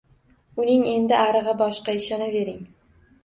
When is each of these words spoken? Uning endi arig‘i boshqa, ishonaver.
Uning 0.63 0.85
endi 0.93 1.17
arig‘i 1.25 1.53
boshqa, 1.61 1.95
ishonaver. 2.01 2.51